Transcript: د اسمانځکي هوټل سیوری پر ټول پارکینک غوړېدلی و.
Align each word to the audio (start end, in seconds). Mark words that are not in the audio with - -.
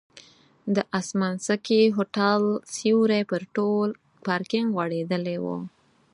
د 0.75 0.77
اسمانځکي 0.99 1.81
هوټل 1.97 2.43
سیوری 2.75 3.21
پر 3.31 3.41
ټول 3.55 3.87
پارکینک 4.25 4.67
غوړېدلی 4.75 5.37
و. 5.43 5.45